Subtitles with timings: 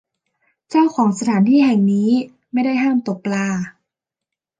[0.69, 2.09] เจ้าของสถานที่แห่งนี้
[2.51, 3.47] ไม่ได้ห้ามตกปลา